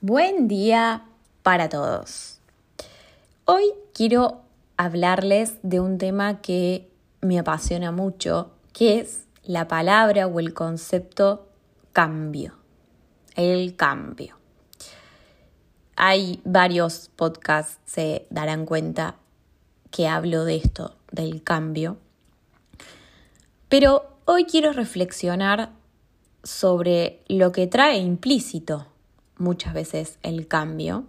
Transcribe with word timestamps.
Buen 0.00 0.46
día 0.46 1.02
para 1.42 1.68
todos. 1.68 2.38
Hoy 3.46 3.64
quiero 3.92 4.42
hablarles 4.76 5.54
de 5.64 5.80
un 5.80 5.98
tema 5.98 6.40
que 6.40 6.88
me 7.20 7.36
apasiona 7.36 7.90
mucho, 7.90 8.52
que 8.72 9.00
es 9.00 9.26
la 9.42 9.66
palabra 9.66 10.28
o 10.28 10.38
el 10.38 10.54
concepto 10.54 11.48
cambio. 11.92 12.54
El 13.34 13.74
cambio. 13.74 14.38
Hay 15.96 16.42
varios 16.44 17.10
podcasts, 17.16 17.80
se 17.84 18.28
darán 18.30 18.66
cuenta 18.66 19.16
que 19.90 20.06
hablo 20.06 20.44
de 20.44 20.58
esto, 20.58 20.94
del 21.10 21.42
cambio. 21.42 21.96
Pero 23.68 24.16
hoy 24.26 24.44
quiero 24.44 24.72
reflexionar 24.72 25.72
sobre 26.44 27.20
lo 27.26 27.50
que 27.50 27.66
trae 27.66 27.98
implícito 27.98 28.86
muchas 29.38 29.74
veces 29.74 30.18
el 30.22 30.46
cambio, 30.48 31.04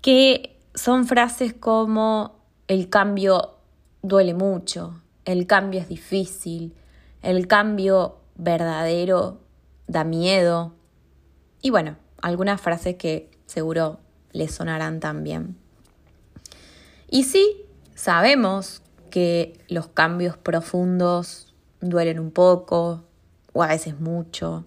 que 0.00 0.58
son 0.74 1.06
frases 1.06 1.54
como 1.54 2.36
el 2.68 2.88
cambio 2.88 3.54
duele 4.02 4.34
mucho, 4.34 5.00
el 5.24 5.46
cambio 5.46 5.80
es 5.80 5.88
difícil, 5.88 6.74
el 7.22 7.46
cambio 7.46 8.18
verdadero 8.36 9.40
da 9.86 10.04
miedo 10.04 10.72
y 11.60 11.70
bueno, 11.70 11.96
algunas 12.22 12.60
frases 12.60 12.96
que 12.96 13.30
seguro 13.46 13.98
les 14.32 14.54
sonarán 14.54 15.00
también. 15.00 15.56
Y 17.10 17.24
sí, 17.24 17.64
sabemos 17.94 18.82
que 19.10 19.58
los 19.68 19.88
cambios 19.88 20.36
profundos 20.36 21.54
duelen 21.80 22.18
un 22.18 22.30
poco 22.30 23.04
o 23.52 23.62
a 23.62 23.68
veces 23.68 23.98
mucho, 23.98 24.64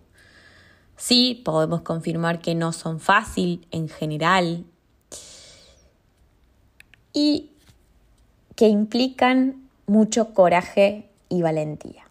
Sí, 1.02 1.42
podemos 1.44 1.82
confirmar 1.82 2.42
que 2.42 2.54
no 2.54 2.72
son 2.74 3.00
fácil 3.00 3.66
en 3.72 3.90
general 3.90 4.66
y 7.12 7.50
que 8.56 8.68
implican 8.68 9.68
mucho 9.88 10.36
coraje 10.36 11.10
y 11.28 11.42
valentía. 11.42 12.08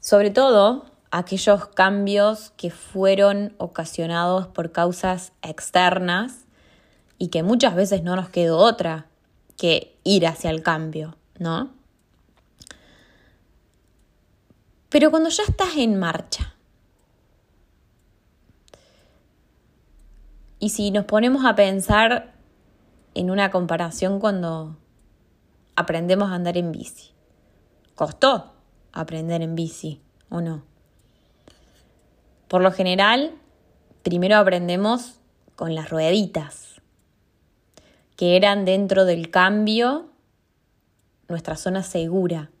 Sobre 0.00 0.32
todo 0.32 0.86
aquellos 1.12 1.66
cambios 1.66 2.50
que 2.56 2.72
fueron 2.72 3.54
ocasionados 3.58 4.48
por 4.48 4.72
causas 4.72 5.30
externas 5.40 6.46
y 7.16 7.28
que 7.28 7.44
muchas 7.44 7.76
veces 7.76 8.02
no 8.02 8.16
nos 8.16 8.28
quedó 8.28 8.58
otra 8.58 9.06
que 9.56 9.96
ir 10.02 10.26
hacia 10.26 10.50
el 10.50 10.64
cambio, 10.64 11.14
¿no? 11.38 11.70
Pero 14.88 15.12
cuando 15.12 15.30
ya 15.30 15.44
estás 15.44 15.76
en 15.76 15.96
marcha, 15.96 16.51
Y 20.62 20.68
si 20.68 20.92
nos 20.92 21.06
ponemos 21.06 21.44
a 21.44 21.56
pensar 21.56 22.34
en 23.14 23.32
una 23.32 23.50
comparación 23.50 24.20
cuando 24.20 24.76
aprendemos 25.74 26.30
a 26.30 26.36
andar 26.36 26.56
en 26.56 26.70
bici, 26.70 27.10
¿costó 27.96 28.52
aprender 28.92 29.42
en 29.42 29.56
bici 29.56 30.00
o 30.28 30.40
no? 30.40 30.62
Por 32.46 32.62
lo 32.62 32.70
general, 32.70 33.32
primero 34.04 34.36
aprendemos 34.36 35.16
con 35.56 35.74
las 35.74 35.90
rueditas, 35.90 36.80
que 38.14 38.36
eran 38.36 38.64
dentro 38.64 39.04
del 39.04 39.32
cambio 39.32 40.10
nuestra 41.26 41.56
zona 41.56 41.82
segura. 41.82 42.52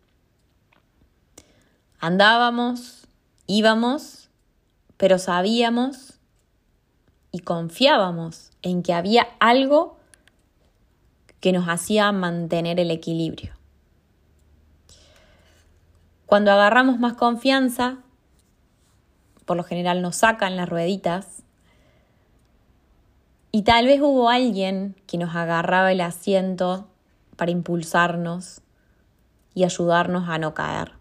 Andábamos, 2.00 3.06
íbamos, 3.46 4.28
pero 4.96 5.20
sabíamos 5.20 6.18
y 7.32 7.40
confiábamos 7.40 8.50
en 8.60 8.82
que 8.82 8.92
había 8.92 9.26
algo 9.40 9.96
que 11.40 11.52
nos 11.52 11.66
hacía 11.66 12.12
mantener 12.12 12.78
el 12.78 12.90
equilibrio. 12.90 13.54
Cuando 16.26 16.52
agarramos 16.52 16.98
más 16.98 17.14
confianza, 17.14 17.98
por 19.44 19.56
lo 19.56 19.64
general 19.64 20.02
nos 20.02 20.16
sacan 20.16 20.56
las 20.56 20.68
rueditas 20.68 21.42
y 23.50 23.62
tal 23.62 23.86
vez 23.86 24.00
hubo 24.00 24.30
alguien 24.30 24.94
que 25.06 25.18
nos 25.18 25.34
agarraba 25.34 25.90
el 25.90 26.00
asiento 26.00 26.86
para 27.36 27.50
impulsarnos 27.50 28.60
y 29.54 29.64
ayudarnos 29.64 30.28
a 30.28 30.38
no 30.38 30.54
caer. 30.54 30.92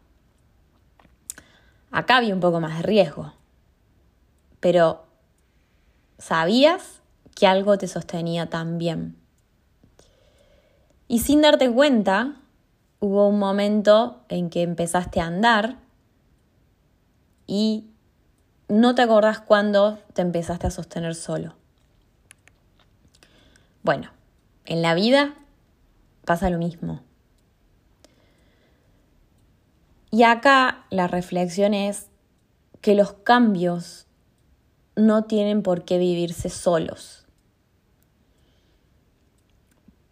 Acá 1.91 2.17
había 2.17 2.33
un 2.33 2.39
poco 2.39 2.59
más 2.59 2.77
de 2.77 2.83
riesgo, 2.83 3.33
pero 4.59 5.10
sabías 6.21 7.01
que 7.35 7.47
algo 7.47 7.77
te 7.77 7.87
sostenía 7.87 8.49
tan 8.49 8.77
bien. 8.77 9.17
Y 11.07 11.19
sin 11.19 11.41
darte 11.41 11.69
cuenta, 11.69 12.35
hubo 12.99 13.27
un 13.27 13.39
momento 13.39 14.21
en 14.29 14.49
que 14.49 14.61
empezaste 14.61 15.19
a 15.19 15.25
andar 15.25 15.77
y 17.47 17.89
no 18.69 18.95
te 18.95 19.01
acordás 19.01 19.41
cuándo 19.41 19.99
te 20.13 20.21
empezaste 20.21 20.67
a 20.67 20.71
sostener 20.71 21.15
solo. 21.15 21.55
Bueno, 23.83 24.11
en 24.65 24.81
la 24.81 24.93
vida 24.93 25.33
pasa 26.23 26.49
lo 26.49 26.59
mismo. 26.59 27.01
Y 30.11 30.23
acá 30.23 30.85
la 30.91 31.07
reflexión 31.07 31.73
es 31.73 32.07
que 32.81 32.95
los 32.95 33.13
cambios 33.13 34.05
no 34.95 35.23
tienen 35.23 35.63
por 35.63 35.83
qué 35.83 35.97
vivirse 35.97 36.49
solos. 36.49 37.25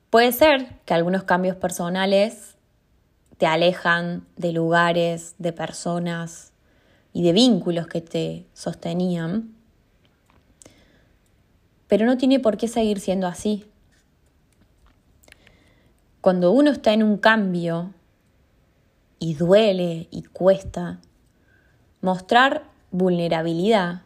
Puede 0.10 0.32
ser 0.32 0.80
que 0.86 0.94
algunos 0.94 1.24
cambios 1.24 1.56
personales 1.56 2.56
te 3.38 3.46
alejan 3.46 4.26
de 4.38 4.52
lugares, 4.52 5.36
de 5.38 5.54
personas 5.54 6.52
y 7.14 7.24
de 7.24 7.32
vínculos 7.32 7.88
que 7.88 8.02
te 8.02 8.46
sostenían, 8.54 9.56
pero 11.88 12.06
no 12.06 12.18
tiene 12.18 12.40
por 12.40 12.58
qué 12.58 12.68
seguir 12.68 13.00
siendo 13.00 13.28
así. 13.28 13.66
Cuando 16.22 16.52
uno 16.52 16.72
está 16.72 16.92
en 16.94 17.04
un 17.04 17.18
cambio 17.18 17.94
y 19.20 19.36
duele 19.36 20.08
y 20.12 20.24
cuesta, 20.24 21.00
mostrar 22.02 22.64
vulnerabilidad 22.92 24.02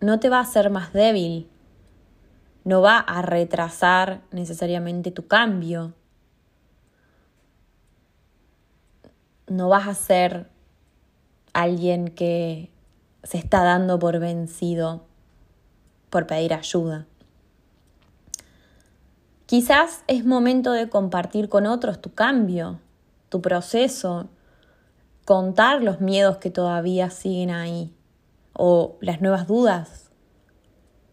no 0.00 0.18
te 0.18 0.30
va 0.30 0.38
a 0.38 0.42
hacer 0.42 0.70
más 0.70 0.92
débil, 0.92 1.48
no 2.64 2.80
va 2.80 2.98
a 2.98 3.22
retrasar 3.22 4.22
necesariamente 4.32 5.10
tu 5.10 5.26
cambio, 5.26 5.92
no 9.46 9.68
vas 9.68 9.88
a 9.88 9.94
ser 9.94 10.48
alguien 11.52 12.08
que 12.08 12.70
se 13.22 13.38
está 13.38 13.62
dando 13.62 13.98
por 13.98 14.18
vencido 14.18 15.04
por 16.08 16.26
pedir 16.26 16.54
ayuda. 16.54 17.06
Quizás 19.46 20.04
es 20.06 20.24
momento 20.24 20.72
de 20.72 20.88
compartir 20.88 21.48
con 21.48 21.66
otros 21.66 22.00
tu 22.00 22.14
cambio, 22.14 22.80
tu 23.28 23.42
proceso, 23.42 24.28
contar 25.24 25.82
los 25.82 26.00
miedos 26.00 26.38
que 26.38 26.50
todavía 26.50 27.10
siguen 27.10 27.50
ahí 27.50 27.92
o 28.52 28.96
las 29.00 29.20
nuevas 29.20 29.46
dudas 29.46 30.10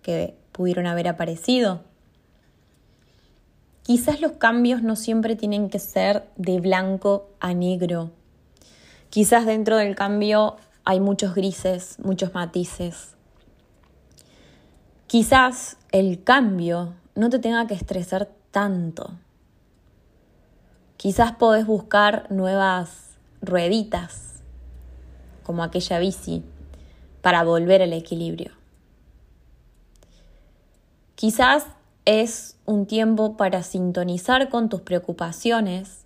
que 0.02 0.38
pudieron 0.52 0.88
haber 0.88 1.08
aparecido. 1.08 1.84
Quizás 3.84 4.22
los 4.22 4.34
cambios 4.34 4.81
no 4.81 4.96
siempre 4.96 5.36
tienen 5.36 5.70
que 5.70 5.80
ser 5.80 6.28
de 6.36 6.59
blanco 6.59 7.30
a 7.40 7.53
negro. 7.53 8.11
Quizás 9.09 9.46
dentro 9.46 9.78
del 9.78 9.96
cambio 9.96 10.58
hay 10.84 11.00
muchos 11.00 11.35
grises, 11.35 11.97
muchos 12.00 12.34
matices. 12.34 13.16
Quizás 15.08 15.78
el 15.91 16.23
cambio 16.23 16.96
no 17.16 17.29
te 17.29 17.40
tenga 17.40 17.66
que 17.67 17.73
estresar 17.76 18.29
tanto. 18.52 19.11
Quizás 20.97 21.32
podés 21.34 21.66
buscar 21.66 22.29
nuevas 22.32 23.17
rueditas, 23.41 24.41
como 25.44 25.64
aquella 25.64 26.00
bici 26.00 26.44
para 27.22 27.43
volver 27.43 27.81
al 27.81 27.93
equilibrio. 27.93 28.52
Quizás 31.16 31.66
es 32.05 32.58
un 32.66 32.85
tiempo 32.85 33.37
para 33.37 33.64
sintonizar 33.64 34.49
con 34.49 34.69
tus 34.69 34.81
preocupaciones 34.81 36.05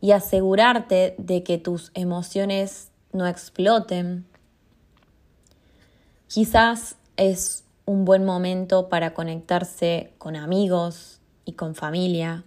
y 0.00 0.10
asegurarte 0.10 1.14
de 1.18 1.42
que 1.42 1.58
tus 1.58 1.92
emociones 1.94 2.90
no 3.12 3.26
exploten. 3.26 4.26
Quizás 6.28 6.96
es 7.16 7.64
un 7.86 8.04
buen 8.04 8.24
momento 8.24 8.88
para 8.88 9.14
conectarse 9.14 10.12
con 10.18 10.36
amigos 10.36 11.20
y 11.44 11.52
con 11.52 11.74
familia. 11.74 12.44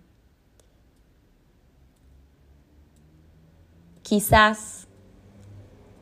Quizás 4.03 4.87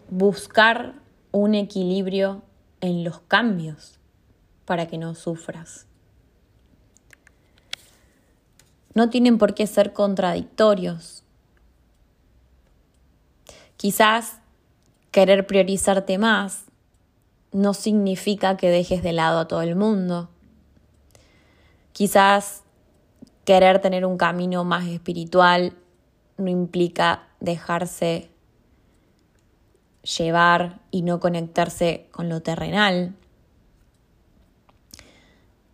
buscar 0.10 0.96
un 1.38 1.54
equilibrio 1.56 2.42
en 2.82 3.04
los 3.04 3.20
cambios 3.20 4.00
para 4.66 4.88
que 4.88 4.98
no 4.98 5.14
sufras. 5.16 5.86
No 8.94 9.10
tienen 9.10 9.38
por 9.38 9.54
qué 9.54 9.68
ser 9.68 9.94
contradictorios. 9.94 11.24
Quizás 13.78 14.40
querer 15.12 15.46
priorizarte 15.46 16.18
más 16.18 16.66
no 17.52 17.74
significa 17.74 18.58
que 18.58 18.70
dejes 18.70 19.04
de 19.04 19.14
lado 19.14 19.40
a 19.40 19.48
todo 19.48 19.62
el 19.62 19.76
mundo. 19.76 20.30
Quizás 21.94 22.64
querer 23.46 23.80
tener 23.80 24.06
un 24.06 24.18
camino 24.18 24.64
más 24.64 24.88
espiritual 24.88 25.74
no 26.38 26.50
implica 26.50 27.28
dejarse 27.40 28.30
llevar 30.08 30.80
y 30.92 31.02
no 31.02 31.20
conectarse 31.20 32.08
con 32.12 32.30
lo 32.30 32.42
terrenal. 32.42 33.16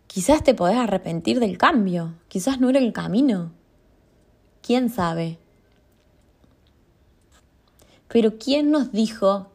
Quizás 0.06 0.42
te 0.42 0.54
podés 0.54 0.76
arrepentir 0.76 1.40
del 1.40 1.58
cambio, 1.58 2.14
quizás 2.28 2.60
no 2.60 2.70
era 2.70 2.78
el 2.78 2.92
camino. 2.92 3.52
¿Quién 4.62 4.88
sabe? 4.88 5.38
Pero 8.08 8.38
¿quién 8.38 8.70
nos 8.70 8.92
dijo 8.92 9.50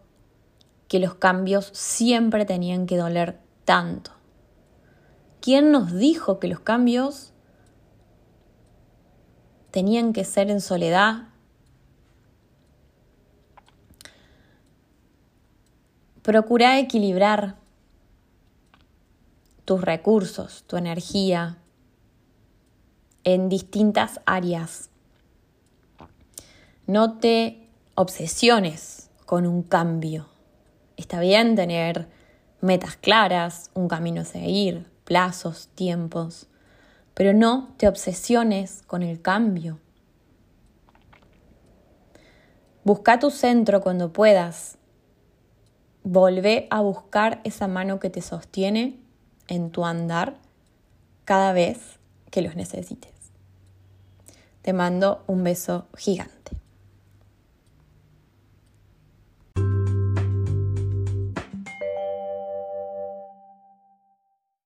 que 0.88 1.00
los 1.00 1.16
cambios 1.16 1.70
siempre 1.74 2.46
tenían 2.46 2.88
que 2.88 2.98
doler 2.98 3.40
tanto? 3.64 4.12
¿Quién 5.40 5.72
nos 5.72 5.94
dijo 5.94 6.40
que 6.40 6.50
los 6.50 6.60
cambios 6.60 7.32
tenían 9.72 10.12
que 10.12 10.26
ser 10.26 10.50
en 10.50 10.60
soledad? 10.60 11.29
Procura 16.30 16.78
equilibrar 16.78 17.56
tus 19.66 19.82
recursos, 19.82 20.64
tu 20.68 20.78
energía 20.78 21.58
en 23.24 23.50
distintas 23.50 24.22
áreas. 24.28 24.92
No 26.86 27.18
te 27.18 27.68
obsesiones 27.96 29.10
con 29.26 29.48
un 29.48 29.64
cambio. 29.64 30.28
Está 30.98 31.20
bien 31.20 31.56
tener 31.56 32.08
metas 32.62 32.96
claras, 32.96 33.72
un 33.74 33.88
camino 33.88 34.22
a 34.22 34.26
seguir, 34.26 34.86
plazos, 35.06 35.70
tiempos, 35.74 36.46
pero 37.16 37.34
no 37.34 37.74
te 37.78 37.88
obsesiones 37.88 38.84
con 38.86 39.02
el 39.02 39.20
cambio. 39.20 39.80
Busca 42.84 43.18
tu 43.18 43.32
centro 43.32 43.82
cuando 43.82 44.14
puedas. 44.14 44.79
Volvé 46.04 46.68
a 46.70 46.82
buscar 46.82 47.42
esa 47.44 47.68
mano 47.68 48.00
que 48.00 48.10
te 48.10 48.22
sostiene 48.22 48.98
en 49.48 49.72
tu 49.72 49.86
andar 49.86 50.38
cada 51.26 51.54
vez 51.54 52.00
que 52.32 52.42
los 52.42 52.56
necesites. 52.56 53.12
Te 54.62 54.74
mando 54.74 55.24
un 55.28 55.44
beso 55.44 55.88
gigante. 55.98 56.59